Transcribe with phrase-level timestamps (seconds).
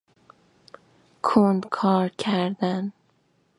[1.23, 2.93] کند کار کردن